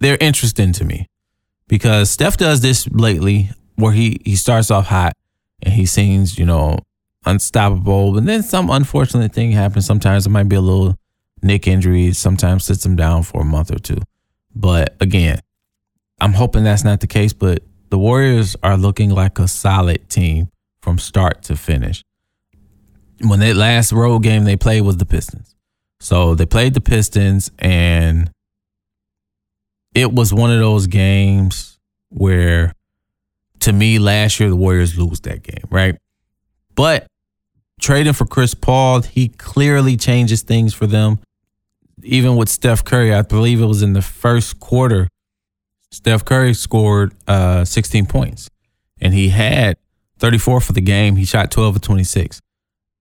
they're 0.00 0.19
interesting 0.21 0.73
to 0.73 0.85
me 0.85 1.07
because 1.69 2.11
Steph 2.11 2.37
does 2.37 2.61
this 2.61 2.88
lately 2.88 3.50
where 3.77 3.93
he 3.93 4.21
he 4.25 4.35
starts 4.35 4.71
off 4.71 4.87
hot 4.87 5.12
and 5.62 5.75
he 5.75 5.87
seems, 5.87 6.38
you 6.38 6.47
know, 6.47 6.79
unstoppable, 7.27 8.15
but 8.15 8.25
then 8.25 8.43
some 8.43 8.71
unfortunate 8.71 9.33
thing 9.33 9.53
happens. 9.53 9.87
Sometimes 9.87 10.27
it 10.27 10.31
might 10.31 10.49
be 10.49 10.57
a 10.57 10.61
little 10.61 10.97
nick 11.43 11.67
injury, 11.67 12.12
sometimes 12.12 12.65
sits 12.65 12.85
him 12.85 12.97
down 12.97 13.23
for 13.23 13.43
a 13.43 13.45
month 13.45 13.71
or 13.71 13.79
two. 13.79 13.99
But 14.55 14.97
again, 15.00 15.41
I'm 16.21 16.33
hoping 16.33 16.65
that's 16.65 16.85
not 16.85 17.00
the 17.00 17.07
case, 17.07 17.33
but 17.33 17.62
the 17.91 17.99
Warriors 17.99 18.57
are 18.62 18.77
looking 18.77 19.11
like 19.11 19.38
a 19.38 19.49
solid 19.49 20.09
team 20.09 20.49
from 20.81 20.99
start 20.99 21.43
to 21.45 21.57
finish. 21.57 22.03
When 23.21 23.41
that 23.41 23.57
last 23.57 23.93
road 23.93 24.21
game 24.23 24.45
they 24.45 24.57
played 24.57 24.83
was 24.83 24.97
the 24.97 25.07
Pistons. 25.07 25.55
So 26.00 26.35
they 26.35 26.47
played 26.47 26.75
the 26.75 26.81
Pistons 26.81 27.50
and 27.59 28.31
it 29.95 30.12
was 30.12 30.33
one 30.33 30.52
of 30.52 30.61
those 30.61 30.87
games 30.87 31.78
where 32.11 32.73
to 33.61 33.73
me 33.73 33.99
last 33.99 34.38
year 34.38 34.49
the 34.49 34.57
Warriors 34.57 34.97
lose 34.99 35.21
that 35.21 35.43
game, 35.43 35.64
right? 35.71 35.97
But 36.75 37.07
trading 37.81 38.12
for 38.12 38.26
Chris 38.26 38.55
Paul, 38.55 39.02
he 39.02 39.28
clearly 39.28 39.97
changes 39.97 40.43
things 40.43 40.73
for 40.73 40.87
them. 40.87 41.19
Even 42.05 42.37
with 42.37 42.49
Steph 42.49 42.85
Curry, 42.85 43.12
I 43.12 43.23
believe 43.23 43.61
it 43.61 43.67
was 43.67 43.83
in 43.83 43.93
the 43.93 44.02
first 44.02 44.61
quarter, 44.61 45.09
Steph 45.90 46.25
Curry 46.25 46.55
scored 46.55 47.14
uh, 47.26 47.64
16 47.64 48.07
points 48.07 48.49
and 49.00 49.12
he 49.14 49.31
had 49.31 49.76
34 50.19 50.61
for 50.61 50.73
the 50.73 50.81
game. 50.81 51.17
He 51.17 51.25
shot 51.25 51.50
12 51.50 51.76
of 51.76 51.83
26. 51.83 52.40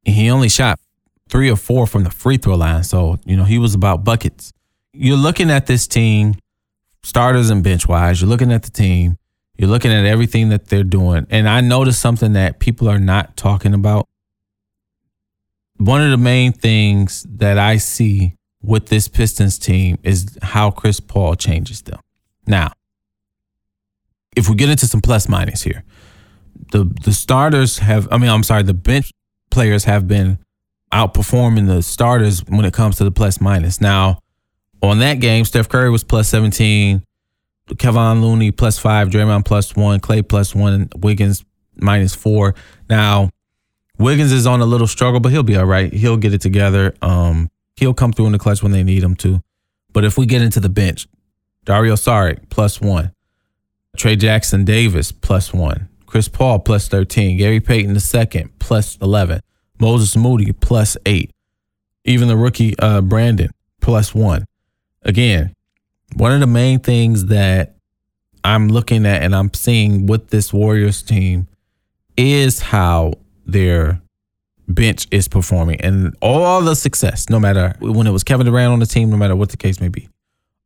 And 0.06 0.16
he 0.16 0.30
only 0.30 0.50
shot 0.50 0.80
three 1.30 1.50
or 1.50 1.56
four 1.56 1.88
from 1.88 2.04
the 2.04 2.12
free 2.12 2.38
throw 2.38 2.56
line. 2.56 2.84
So, 2.84 3.20
you 3.26 3.36
know, 3.36 3.44
he 3.44 3.58
was 3.58 3.74
about 3.74 4.04
buckets. 4.04 4.52
You're 4.94 5.18
looking 5.18 5.52
at 5.52 5.68
this 5.68 5.88
team, 5.88 6.36
starters 7.04 7.50
and 7.50 7.64
bench 7.64 7.88
wise, 7.88 8.22
you're 8.22 8.30
looking 8.30 8.52
at 8.52 8.64
the 8.64 8.72
team, 8.72 9.18
you're 9.58 9.70
looking 9.70 9.92
at 9.92 10.06
everything 10.06 10.50
that 10.50 10.68
they're 10.68 10.84
doing. 10.84 11.28
And 11.30 11.48
I 11.48 11.62
noticed 11.62 12.00
something 12.00 12.34
that 12.34 12.60
people 12.60 12.88
are 12.90 13.00
not 13.00 13.38
talking 13.38 13.74
about. 13.74 14.08
One 15.78 16.02
of 16.02 16.10
the 16.10 16.18
main 16.18 16.54
things 16.54 17.26
that 17.30 17.58
I 17.58 17.78
see 17.78 18.36
with 18.64 18.88
this 18.88 19.08
Pistons 19.08 19.60
team 19.60 19.98
is 20.04 20.38
how 20.42 20.72
Chris 20.72 21.00
Paul 21.00 21.36
changes 21.36 21.82
them. 21.84 22.00
Now, 22.48 22.72
if 24.36 24.50
we 24.50 24.56
get 24.56 24.70
into 24.70 24.88
some 24.88 25.02
plus 25.02 25.30
minus 25.30 25.64
here, 25.64 25.84
the 26.72 26.86
the 27.04 27.14
starters 27.14 27.80
have 27.80 28.08
I 28.12 28.18
mean, 28.18 28.30
I'm 28.30 28.44
sorry, 28.44 28.64
the 28.64 28.74
bench 28.74 29.12
players 29.50 29.84
have 29.86 30.08
been 30.08 30.40
outperforming 30.92 31.68
the 31.68 31.82
starters 31.82 32.44
when 32.48 32.66
it 32.66 32.74
comes 32.74 32.98
to 32.98 33.04
the 33.04 33.12
plus 33.12 33.42
minus. 33.42 33.82
Now, 33.82 34.20
on 34.82 35.00
that 35.00 35.16
game, 35.16 35.46
Steph 35.46 35.70
Curry 35.70 35.90
was 35.90 36.04
plus 36.04 36.30
17, 36.30 37.04
Kevon 37.70 38.22
Looney 38.22 38.52
plus 38.52 38.80
five, 38.80 39.10
Draymond 39.10 39.46
plus 39.46 39.76
one, 39.76 40.00
Clay 40.00 40.22
plus 40.22 40.56
one, 40.56 40.90
Wiggins 40.96 41.44
minus 41.76 42.16
four. 42.16 42.56
Now, 42.90 43.30
Wiggins 43.98 44.32
is 44.32 44.48
on 44.48 44.62
a 44.62 44.66
little 44.66 44.88
struggle, 44.88 45.20
but 45.20 45.32
he'll 45.32 45.44
be 45.44 45.58
all 45.58 45.66
right. 45.66 45.92
He'll 45.92 46.18
get 46.18 46.34
it 46.34 46.42
together. 46.42 46.94
Um, 47.02 47.50
he'll 47.76 47.94
come 47.94 48.14
through 48.14 48.28
in 48.28 48.32
the 48.32 48.40
clutch 48.40 48.62
when 48.62 48.72
they 48.72 48.84
need 48.84 49.04
him 49.04 49.16
to. 49.16 49.42
But 49.92 50.06
if 50.06 50.18
we 50.18 50.26
get 50.26 50.42
into 50.42 50.60
the 50.60 50.70
bench, 50.70 51.08
Dario 51.66 51.96
Saric 51.96 52.50
plus 52.50 52.80
one, 52.80 53.12
Trey 53.98 54.16
Jackson 54.16 54.64
Davis 54.64 55.12
plus 55.12 55.54
one, 55.54 55.90
Chris 56.06 56.28
Paul 56.28 56.60
plus 56.60 56.88
13, 56.88 57.38
Gary 57.38 57.60
Payton 57.60 57.94
the 57.94 58.00
second 58.00 58.58
plus 58.60 58.98
11, 59.02 59.42
Moses 59.80 60.16
Moody 60.16 60.52
plus 60.54 60.98
eight, 61.06 61.32
even 62.06 62.28
the 62.28 62.38
rookie 62.38 62.78
uh, 62.80 63.02
Brandin 63.02 63.50
plus 63.82 64.14
one. 64.14 64.46
Again, 65.04 65.54
one 66.16 66.32
of 66.32 66.40
the 66.40 66.48
main 66.48 66.80
things 66.80 67.26
that 67.26 67.76
I'm 68.44 68.70
looking 68.70 69.06
at 69.06 69.24
and 69.24 69.36
I'm 69.36 69.54
seeing 69.54 70.08
with 70.08 70.30
this 70.30 70.54
Warriors 70.54 71.02
team 71.02 71.48
is 72.16 72.60
how 72.60 73.14
their 73.46 74.02
bench 74.68 75.08
is 75.12 75.28
performing 75.28 75.80
and 75.82 76.16
all 76.22 76.62
the 76.62 76.76
success, 76.76 77.30
no 77.30 77.40
matter 77.40 77.76
when 77.80 78.08
it 78.08 78.12
was 78.12 78.24
Kevin 78.24 78.46
Durant 78.46 78.74
on 78.74 78.80
the 78.80 78.86
team, 78.86 79.10
no 79.10 79.18
matter 79.18 79.36
what 79.36 79.50
the 79.50 79.58
case 79.58 79.80
may 79.80 79.88
be, 79.88 80.10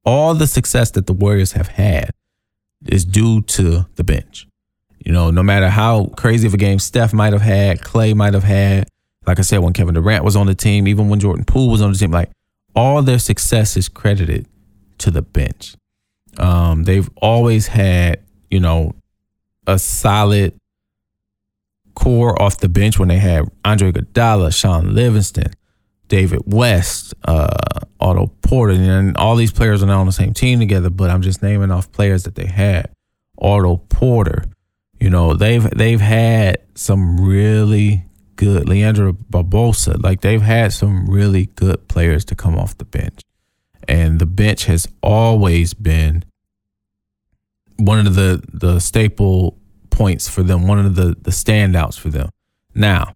all 0.06 0.34
the 0.34 0.48
success 0.48 0.92
that 0.92 1.06
the 1.06 1.14
Warriors 1.14 1.52
have 1.54 1.68
had 1.68 2.12
is 2.88 3.06
due 3.06 3.42
to 3.44 3.86
the 3.96 4.04
bench. 4.04 4.48
You 5.06 5.12
know, 5.12 5.32
no 5.32 5.44
matter 5.44 5.70
how 5.70 6.06
crazy 6.18 6.48
of 6.48 6.54
a 6.54 6.58
game 6.58 6.80
Steph 6.80 7.14
might 7.14 7.34
have 7.34 7.42
had, 7.42 7.82
Clay 7.82 8.14
might 8.14 8.34
have 8.34 8.44
had, 8.44 8.88
like 9.26 9.40
I 9.40 9.44
said, 9.44 9.60
when 9.60 9.74
Kevin 9.74 9.94
Durant 9.94 10.24
was 10.24 10.36
on 10.36 10.48
the 10.48 10.56
team, 10.56 10.88
even 10.88 11.10
when 11.10 11.20
Jordan 11.20 11.46
Poole 11.46 11.70
was 11.70 11.82
on 11.82 11.92
the 11.92 11.98
team, 11.98 12.12
like 12.12 12.32
all 12.76 13.02
their 13.02 13.20
success 13.20 13.78
is 13.78 13.88
credited 13.90 14.48
to 15.00 15.12
the 15.12 15.22
bench. 15.22 15.76
Um, 16.38 16.84
they've 16.84 17.10
always 17.18 17.68
had, 17.68 18.22
you 18.50 18.60
know, 18.60 18.94
a 19.68 19.78
solid 19.78 20.54
core 21.94 22.42
off 22.42 22.58
the 22.58 22.70
bench 22.70 22.98
when 22.98 23.10
they 23.10 23.18
had 23.18 23.46
Andre 23.64 23.92
Iguodala, 23.92 24.56
Shaun 24.56 24.96
Livingston, 24.96 25.54
David 26.08 26.42
West, 26.46 27.14
uh, 27.26 27.48
Otto 28.00 28.28
Porter, 28.42 28.74
and 28.74 29.16
all 29.18 29.36
these 29.36 29.52
players 29.52 29.84
are 29.84 29.88
not 29.88 30.00
on 30.00 30.08
the 30.08 30.12
same 30.12 30.34
team 30.34 30.60
together. 30.60 30.90
But 30.90 31.10
I'm 31.10 31.22
just 31.22 31.44
naming 31.44 31.72
off 31.72 31.92
players 31.92 32.24
that 32.24 32.36
they 32.36 32.48
had. 32.48 32.90
Otto 33.38 33.78
Porter, 33.90 34.46
you 35.00 35.10
know, 35.10 35.36
they've 35.36 35.70
they've 35.72 36.02
had 36.02 36.58
some 36.76 37.20
really 37.20 38.06
good 38.46 38.68
Leandro 38.68 39.14
Barbosa. 39.14 40.02
Like 40.02 40.22
they've 40.22 40.42
had 40.42 40.74
some 40.74 41.08
really 41.08 41.46
good 41.46 41.88
players 41.88 42.26
to 42.26 42.36
come 42.36 42.58
off 42.58 42.78
the 42.78 42.86
bench 42.86 43.22
and 43.88 44.20
the 44.20 44.26
bench 44.26 44.66
has 44.66 44.88
always 45.02 45.74
been 45.74 46.24
one 47.78 48.06
of 48.06 48.16
the 48.16 48.42
the 48.54 48.80
staple 48.80 49.58
points 49.90 50.30
for 50.30 50.44
them, 50.44 50.68
one 50.68 50.80
of 50.80 50.96
the 50.96 51.16
the 51.22 51.32
standouts 51.32 51.98
for 52.00 52.10
them. 52.10 52.30
Now, 52.74 53.16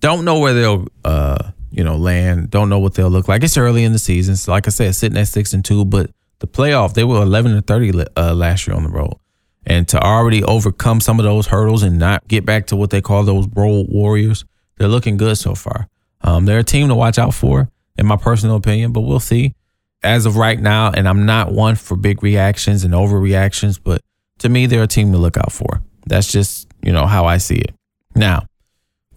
don't 0.00 0.24
know 0.24 0.38
where 0.38 0.54
they'll 0.54 0.86
uh 1.04 1.50
you 1.70 1.84
know 1.84 1.96
land, 1.96 2.50
don't 2.50 2.68
know 2.68 2.78
what 2.78 2.94
they'll 2.94 3.10
look 3.10 3.28
like. 3.28 3.42
It's 3.42 3.56
early 3.56 3.84
in 3.84 3.92
the 3.92 3.98
season, 3.98 4.36
so 4.36 4.52
like 4.52 4.66
I 4.66 4.70
said, 4.70 4.94
sitting 4.94 5.18
at 5.18 5.28
six 5.28 5.52
and 5.52 5.64
two, 5.64 5.84
but 5.84 6.10
the 6.38 6.46
playoff 6.46 6.94
they 6.94 7.04
were 7.04 7.22
eleven 7.22 7.52
and 7.52 7.66
thirty 7.66 7.92
uh, 8.16 8.34
last 8.34 8.66
year 8.66 8.76
on 8.76 8.84
the 8.84 8.90
road, 8.90 9.16
and 9.66 9.86
to 9.88 10.00
already 10.02 10.42
overcome 10.44 11.00
some 11.00 11.18
of 11.18 11.24
those 11.24 11.48
hurdles 11.48 11.82
and 11.82 11.98
not 11.98 12.26
get 12.28 12.46
back 12.46 12.66
to 12.68 12.76
what 12.76 12.90
they 12.90 13.00
call 13.00 13.24
those 13.24 13.48
road 13.48 13.86
warriors, 13.88 14.44
they're 14.78 14.88
looking 14.88 15.16
good 15.16 15.36
so 15.36 15.54
far. 15.54 15.88
Um, 16.22 16.44
they're 16.44 16.60
a 16.60 16.64
team 16.64 16.88
to 16.88 16.94
watch 16.94 17.18
out 17.18 17.34
for, 17.34 17.68
in 17.98 18.06
my 18.06 18.16
personal 18.16 18.56
opinion, 18.56 18.92
but 18.92 19.00
we'll 19.02 19.20
see 19.20 19.54
as 20.02 20.26
of 20.26 20.36
right 20.36 20.60
now, 20.60 20.90
and 20.92 21.08
I'm 21.08 21.26
not 21.26 21.52
one 21.52 21.74
for 21.74 21.96
big 21.96 22.22
reactions 22.22 22.84
and 22.84 22.94
overreactions, 22.94 23.80
but 23.82 24.00
to 24.38 24.48
me, 24.48 24.66
they're 24.66 24.82
a 24.82 24.86
team 24.86 25.12
to 25.12 25.18
look 25.18 25.36
out 25.36 25.52
for. 25.52 25.82
That's 26.06 26.30
just, 26.30 26.68
you 26.82 26.92
know, 26.92 27.06
how 27.06 27.26
I 27.26 27.38
see 27.38 27.56
it. 27.56 27.74
Now, 28.14 28.46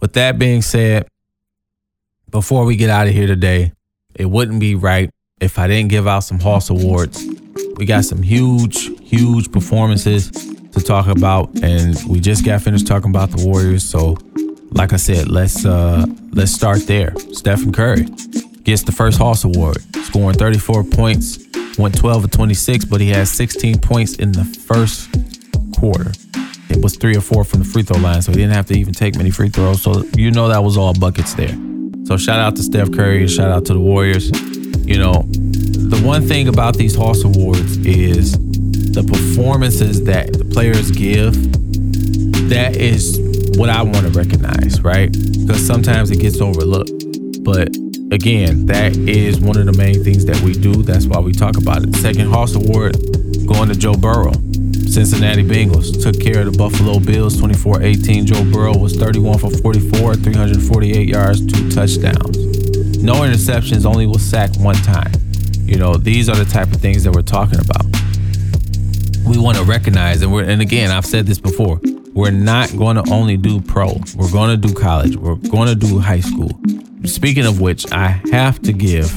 with 0.00 0.14
that 0.14 0.38
being 0.38 0.62
said, 0.62 1.06
before 2.30 2.64
we 2.64 2.76
get 2.76 2.90
out 2.90 3.06
of 3.06 3.12
here 3.12 3.26
today, 3.26 3.72
it 4.14 4.26
wouldn't 4.26 4.60
be 4.60 4.74
right 4.74 5.10
if 5.40 5.58
I 5.58 5.66
didn't 5.66 5.88
give 5.88 6.06
out 6.06 6.20
some 6.20 6.38
Hoss 6.38 6.70
Awards. 6.70 7.22
We 7.76 7.86
got 7.86 8.04
some 8.04 8.22
huge, 8.22 8.90
huge 9.00 9.50
performances 9.50 10.30
to 10.30 10.80
talk 10.80 11.06
about, 11.06 11.50
and 11.62 11.96
we 12.06 12.20
just 12.20 12.44
got 12.44 12.60
finished 12.60 12.86
talking 12.86 13.10
about 13.10 13.30
the 13.30 13.44
Warriors. 13.44 13.82
So, 13.88 14.18
like 14.70 14.92
I 14.92 14.96
said, 14.96 15.28
let's 15.28 15.64
uh 15.64 16.04
let's 16.32 16.52
start 16.52 16.86
there. 16.86 17.14
Stephen 17.32 17.72
Curry 17.72 18.04
gets 18.64 18.82
the 18.82 18.92
first 18.92 19.18
Hoss 19.18 19.44
Award, 19.44 19.78
scoring 20.04 20.36
34 20.36 20.84
points, 20.84 21.38
went 21.78 21.98
12 21.98 22.24
of 22.24 22.30
26, 22.30 22.84
but 22.84 23.00
he 23.00 23.08
had 23.08 23.26
16 23.26 23.78
points 23.78 24.14
in 24.16 24.32
the 24.32 24.44
first 24.44 25.08
quarter. 25.74 26.12
It 26.68 26.82
was 26.82 26.96
three 26.96 27.16
or 27.16 27.20
four 27.20 27.44
from 27.44 27.60
the 27.60 27.64
free 27.64 27.82
throw 27.82 27.98
line, 27.98 28.22
so 28.22 28.30
he 28.30 28.38
didn't 28.38 28.54
have 28.54 28.66
to 28.66 28.78
even 28.78 28.92
take 28.92 29.16
many 29.16 29.30
free 29.30 29.48
throws. 29.48 29.82
So 29.82 30.04
you 30.16 30.30
know 30.30 30.48
that 30.48 30.62
was 30.62 30.76
all 30.76 30.92
buckets 30.92 31.34
there. 31.34 31.56
So 32.04 32.16
shout 32.16 32.38
out 32.38 32.56
to 32.56 32.62
Steph 32.62 32.92
Curry 32.92 33.22
and 33.22 33.30
shout 33.30 33.50
out 33.50 33.64
to 33.66 33.72
the 33.72 33.80
Warriors. 33.80 34.30
You 34.90 34.98
know, 34.98 35.22
the 35.22 36.02
one 36.04 36.26
thing 36.26 36.48
about 36.48 36.76
these 36.76 36.96
Hoss 36.96 37.22
Awards 37.22 37.76
is 37.86 38.32
the 38.32 39.04
performances 39.04 40.02
that 40.02 40.32
the 40.32 40.44
players 40.44 40.90
give. 40.90 41.32
That 42.50 42.74
is 42.74 43.16
what 43.56 43.70
I 43.70 43.82
want 43.82 43.98
to 43.98 44.08
recognize, 44.10 44.80
right? 44.80 45.06
Because 45.12 45.64
sometimes 45.64 46.10
it 46.10 46.18
gets 46.18 46.40
overlooked. 46.40 46.90
But 47.44 47.68
again, 48.10 48.66
that 48.66 48.96
is 48.96 49.38
one 49.38 49.56
of 49.58 49.66
the 49.66 49.74
main 49.78 50.02
things 50.02 50.24
that 50.24 50.40
we 50.40 50.54
do. 50.54 50.82
That's 50.82 51.06
why 51.06 51.20
we 51.20 51.34
talk 51.34 51.56
about 51.56 51.84
it. 51.84 51.94
Second 51.94 52.26
Hoss 52.26 52.56
Award 52.56 52.96
going 53.46 53.68
to 53.68 53.76
Joe 53.76 53.94
Burrow. 53.94 54.32
Cincinnati 54.90 55.44
Bengals 55.44 56.02
took 56.02 56.20
care 56.20 56.40
of 56.40 56.50
the 56.50 56.58
Buffalo 56.58 56.98
Bills 56.98 57.38
24 57.38 57.84
18. 57.84 58.26
Joe 58.26 58.42
Burrow 58.50 58.76
was 58.76 58.96
31 58.96 59.38
for 59.38 59.50
44, 59.50 60.16
348 60.16 61.08
yards, 61.08 61.46
two 61.46 61.70
touchdowns. 61.70 62.39
No 63.02 63.14
interceptions, 63.22 63.86
only 63.86 64.06
was 64.06 64.22
sacked 64.22 64.58
one 64.58 64.74
time. 64.76 65.12
You 65.62 65.76
know, 65.76 65.94
these 65.94 66.28
are 66.28 66.36
the 66.36 66.44
type 66.44 66.68
of 66.72 66.80
things 66.80 67.04
that 67.04 67.14
we're 67.14 67.22
talking 67.22 67.58
about. 67.58 67.84
We 69.26 69.38
want 69.38 69.56
to 69.56 69.64
recognize, 69.64 70.20
and 70.22 70.32
we're, 70.32 70.44
and 70.44 70.60
again, 70.60 70.90
I've 70.90 71.06
said 71.06 71.26
this 71.26 71.38
before, 71.38 71.80
we're 72.12 72.30
not 72.30 72.76
going 72.76 72.96
to 72.96 73.10
only 73.10 73.36
do 73.36 73.60
pro, 73.60 73.94
we're 74.16 74.30
going 74.30 74.60
to 74.60 74.68
do 74.68 74.74
college, 74.74 75.16
we're 75.16 75.36
going 75.36 75.68
to 75.68 75.74
do 75.74 75.98
high 75.98 76.20
school. 76.20 76.50
Speaking 77.04 77.46
of 77.46 77.60
which, 77.60 77.90
I 77.90 78.20
have 78.32 78.60
to 78.62 78.72
give 78.72 79.16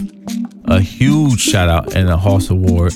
a 0.65 0.79
huge 0.79 1.41
shout 1.41 1.67
out 1.67 1.95
and 1.95 2.09
a 2.09 2.15
Hoss 2.15 2.49
Award 2.49 2.93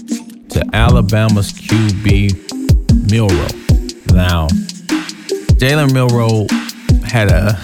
to 0.50 0.64
Alabama's 0.74 1.52
QB 1.52 3.12
Milroe. 3.12 4.16
Now, 4.16 4.48
Jalen 5.58 5.92
Milroe 5.92 6.48
had 7.06 7.32
a 7.32 7.60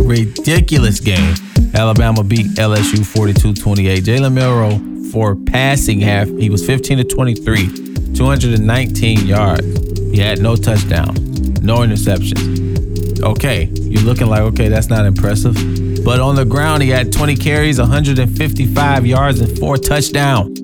ridiculous 0.02 0.98
game. 0.98 1.34
Alabama 1.74 2.22
beat 2.22 2.46
LSU 2.56 3.04
42 3.04 3.54
28. 3.54 4.04
Jalen 4.04 4.32
Milroe 4.32 5.10
for 5.10 5.34
passing 5.34 6.00
half, 6.00 6.28
he 6.28 6.50
was 6.50 6.64
15 6.64 6.98
to 6.98 7.04
23, 7.04 8.14
219 8.14 9.26
yards. 9.26 9.64
He 10.10 10.18
had 10.18 10.40
no 10.40 10.54
touchdown, 10.56 11.14
no 11.62 11.78
interceptions. 11.78 13.22
Okay, 13.22 13.64
you're 13.74 14.02
looking 14.02 14.28
like, 14.28 14.42
okay, 14.42 14.68
that's 14.68 14.88
not 14.88 15.06
impressive. 15.06 15.54
But 16.04 16.20
on 16.20 16.36
the 16.36 16.44
ground, 16.44 16.82
he 16.82 16.90
had 16.90 17.12
20 17.12 17.36
carries, 17.36 17.78
155 17.80 19.06
yards, 19.06 19.40
and 19.40 19.58
four 19.58 19.76
touchdowns. 19.76 20.60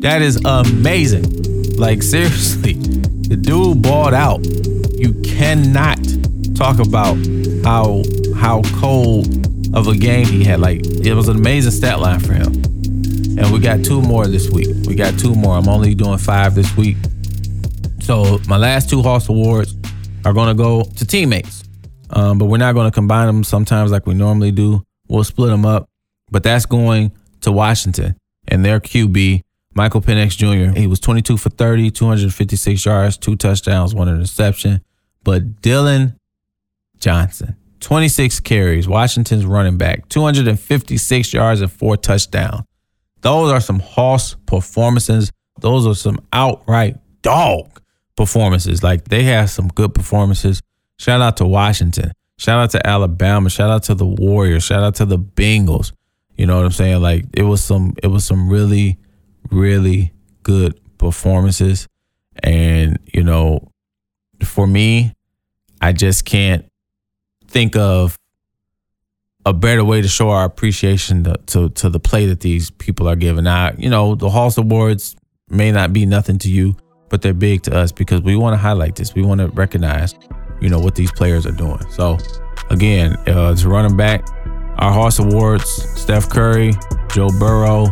That 0.00 0.22
is 0.22 0.40
amazing. 0.44 1.76
Like, 1.76 2.02
seriously, 2.14 2.72
the 2.72 3.36
dude 3.36 3.82
balled 3.82 4.14
out. 4.14 4.44
You 4.92 5.14
cannot 5.22 5.98
talk 6.54 6.78
about 6.78 7.16
how 7.64 8.02
how 8.36 8.62
cold 8.80 9.41
of 9.74 9.88
a 9.88 9.96
game 9.96 10.26
he 10.26 10.44
had. 10.44 10.60
Like, 10.60 10.80
it 10.84 11.14
was 11.14 11.28
an 11.28 11.36
amazing 11.36 11.72
stat 11.72 12.00
line 12.00 12.20
for 12.20 12.32
him. 12.32 12.52
And 13.38 13.50
we 13.50 13.58
got 13.58 13.84
two 13.84 14.02
more 14.02 14.26
this 14.26 14.50
week. 14.50 14.68
We 14.86 14.94
got 14.94 15.18
two 15.18 15.34
more. 15.34 15.56
I'm 15.56 15.68
only 15.68 15.94
doing 15.94 16.18
five 16.18 16.54
this 16.54 16.76
week. 16.76 16.96
So 18.00 18.38
my 18.48 18.56
last 18.56 18.90
two 18.90 19.00
Hoss 19.02 19.28
Awards 19.28 19.74
are 20.24 20.32
going 20.32 20.48
to 20.48 20.54
go 20.54 20.82
to 20.82 21.06
teammates, 21.06 21.64
um, 22.10 22.38
but 22.38 22.46
we're 22.46 22.58
not 22.58 22.74
going 22.74 22.90
to 22.90 22.94
combine 22.94 23.26
them 23.26 23.44
sometimes 23.44 23.90
like 23.90 24.06
we 24.06 24.14
normally 24.14 24.50
do. 24.50 24.82
We'll 25.08 25.24
split 25.24 25.50
them 25.50 25.64
up, 25.64 25.88
but 26.30 26.42
that's 26.42 26.66
going 26.66 27.12
to 27.42 27.52
Washington 27.52 28.16
and 28.48 28.64
their 28.64 28.80
QB, 28.80 29.42
Michael 29.74 30.00
Penix 30.00 30.36
Jr. 30.36 30.78
He 30.78 30.86
was 30.86 31.00
22 31.00 31.36
for 31.36 31.48
30, 31.48 31.90
256 31.90 32.84
yards, 32.84 33.16
two 33.16 33.36
touchdowns, 33.36 33.94
one 33.94 34.08
interception. 34.08 34.82
But 35.24 35.62
Dillon 35.62 36.18
Johnson, 36.98 37.56
26 37.82 38.40
carries, 38.40 38.88
Washington's 38.88 39.44
running 39.44 39.76
back, 39.76 40.08
256 40.08 41.32
yards 41.32 41.60
and 41.60 41.70
four 41.70 41.96
touchdowns. 41.96 42.62
Those 43.20 43.52
are 43.52 43.60
some 43.60 43.80
Hoss 43.80 44.34
performances. 44.46 45.30
Those 45.60 45.86
are 45.86 45.94
some 45.94 46.18
outright 46.32 46.96
dog 47.22 47.80
performances. 48.16 48.82
Like 48.82 49.04
they 49.04 49.24
have 49.24 49.50
some 49.50 49.68
good 49.68 49.94
performances. 49.94 50.62
Shout 50.98 51.20
out 51.20 51.36
to 51.38 51.46
Washington. 51.46 52.12
Shout 52.38 52.58
out 52.58 52.70
to 52.70 52.86
Alabama. 52.86 53.50
Shout 53.50 53.70
out 53.70 53.84
to 53.84 53.94
the 53.94 54.06
Warriors. 54.06 54.64
Shout 54.64 54.82
out 54.82 54.96
to 54.96 55.04
the 55.04 55.18
Bengals. 55.18 55.92
You 56.36 56.46
know 56.46 56.56
what 56.56 56.64
I'm 56.64 56.72
saying? 56.72 57.00
Like 57.02 57.26
it 57.34 57.42
was 57.42 57.62
some 57.62 57.94
it 58.02 58.08
was 58.08 58.24
some 58.24 58.48
really, 58.48 58.98
really 59.50 60.12
good 60.42 60.80
performances. 60.98 61.86
And, 62.42 62.98
you 63.12 63.22
know, 63.22 63.70
for 64.44 64.66
me, 64.66 65.12
I 65.80 65.92
just 65.92 66.24
can't 66.24 66.64
think 67.52 67.76
of 67.76 68.18
a 69.44 69.52
better 69.52 69.84
way 69.84 70.00
to 70.00 70.08
show 70.08 70.30
our 70.30 70.44
appreciation 70.44 71.24
to, 71.24 71.34
to, 71.46 71.68
to 71.70 71.88
the 71.90 72.00
play 72.00 72.26
that 72.26 72.40
these 72.40 72.70
people 72.70 73.08
are 73.08 73.16
giving. 73.16 73.44
Now, 73.44 73.72
you 73.76 73.90
know, 73.90 74.14
the 74.14 74.30
Hoss 74.30 74.56
Awards 74.56 75.16
may 75.48 75.72
not 75.72 75.92
be 75.92 76.06
nothing 76.06 76.38
to 76.38 76.50
you, 76.50 76.76
but 77.08 77.22
they're 77.22 77.34
big 77.34 77.62
to 77.62 77.76
us 77.76 77.92
because 77.92 78.22
we 78.22 78.36
want 78.36 78.54
to 78.54 78.58
highlight 78.58 78.96
this. 78.96 79.14
We 79.14 79.22
want 79.22 79.40
to 79.40 79.48
recognize, 79.48 80.14
you 80.60 80.68
know, 80.68 80.78
what 80.78 80.94
these 80.94 81.12
players 81.12 81.44
are 81.46 81.52
doing. 81.52 81.80
So, 81.90 82.18
again, 82.70 83.16
uh, 83.28 83.52
it's 83.52 83.64
running 83.64 83.96
back. 83.96 84.26
Our 84.78 84.92
Hoss 84.92 85.18
Awards: 85.18 85.68
Steph 86.00 86.30
Curry, 86.30 86.72
Joe 87.12 87.28
Burrow, 87.38 87.86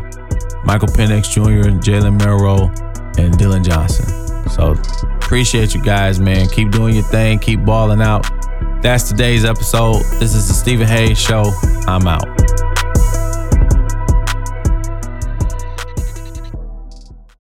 Michael 0.65 0.89
Penix 0.89 1.31
Jr., 1.31 1.69
Jalen 1.81 2.19
Milroe, 2.19 2.73
and 3.19 3.37
Dillon 3.37 3.63
Johnson. 3.63 4.07
So, 4.51 4.73
appreciate 5.17 5.75
you 5.75 5.83
guys, 5.83 6.19
man. 6.19 6.49
Keep 6.49 6.71
doing 6.71 6.95
your 6.95 7.05
thing. 7.05 7.39
Keep 7.39 7.65
balling 7.65 8.01
out. 8.01 8.40
That's 8.83 9.07
today's 9.07 9.45
episode. 9.45 10.05
This 10.21 10.35
is 10.35 10.49
the 10.49 10.55
Stephen 10.55 10.89
Hayes 10.89 11.19
Show. 11.19 11.53
I'm 11.87 12.07
out. 12.07 12.60